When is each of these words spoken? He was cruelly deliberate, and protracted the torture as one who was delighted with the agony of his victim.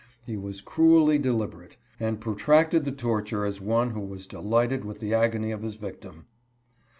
He 0.25 0.35
was 0.35 0.61
cruelly 0.61 1.19
deliberate, 1.19 1.77
and 1.99 2.19
protracted 2.19 2.85
the 2.85 2.91
torture 2.91 3.45
as 3.45 3.61
one 3.61 3.91
who 3.91 3.99
was 4.01 4.25
delighted 4.25 4.83
with 4.83 4.99
the 4.99 5.13
agony 5.13 5.51
of 5.51 5.61
his 5.61 5.75
victim. 5.75 6.25